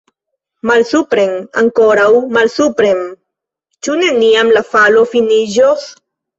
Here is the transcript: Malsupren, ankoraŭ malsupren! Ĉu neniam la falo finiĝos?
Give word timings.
Malsupren, 0.69 1.33
ankoraŭ 1.63 2.07
malsupren! 2.39 3.05
Ĉu 3.85 4.01
neniam 4.03 4.53
la 4.59 4.67
falo 4.75 5.07
finiĝos? 5.15 5.89